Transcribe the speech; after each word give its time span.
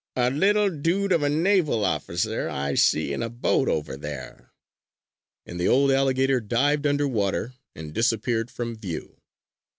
"A 0.15 0.31
little 0.31 0.71
dude 0.75 1.11
of 1.11 1.21
a 1.21 1.29
naval 1.29 1.85
officer 1.85 2.49
I 2.49 2.73
see 2.73 3.13
in 3.13 3.21
a 3.21 3.29
boat 3.29 3.69
over 3.69 3.95
there!" 3.95 4.51
and 5.45 5.59
the 5.59 5.67
old 5.67 5.91
alligator 5.91 6.39
dived 6.41 6.87
under 6.87 7.07
water 7.07 7.53
and 7.75 7.93
disappeared 7.93 8.49
from 8.49 8.75
view. 8.79 9.21